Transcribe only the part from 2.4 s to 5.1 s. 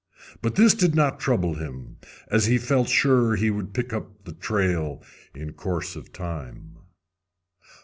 he felt sure he would pick up the trail